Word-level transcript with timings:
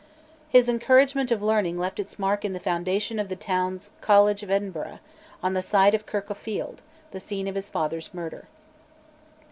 His 0.49 0.67
encouragement 0.67 1.29
of 1.29 1.43
learning 1.43 1.77
left 1.77 1.99
its 1.99 2.17
mark 2.17 2.43
in 2.43 2.53
the 2.53 2.59
foundation 2.59 3.19
of 3.19 3.29
the 3.29 3.35
Town's 3.35 3.91
College 4.01 4.41
of 4.41 4.49
Edinburgh, 4.49 4.97
on 5.43 5.53
the 5.53 5.61
site 5.61 5.93
of 5.93 6.07
Kirk 6.07 6.31
o' 6.31 6.33
Field, 6.33 6.81
the 7.11 7.19
scene 7.19 7.47
of 7.47 7.53
his 7.53 7.69
father's 7.69 8.11
murder. 8.11 8.47